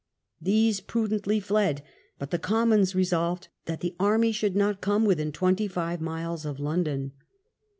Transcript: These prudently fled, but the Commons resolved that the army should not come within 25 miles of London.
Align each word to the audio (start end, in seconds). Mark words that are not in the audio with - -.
These 0.41 0.79
prudently 0.79 1.39
fled, 1.39 1.83
but 2.17 2.31
the 2.31 2.39
Commons 2.39 2.95
resolved 2.95 3.49
that 3.65 3.81
the 3.81 3.95
army 3.99 4.31
should 4.31 4.55
not 4.55 4.81
come 4.81 5.05
within 5.05 5.31
25 5.31 6.01
miles 6.01 6.43
of 6.43 6.59
London. 6.59 7.11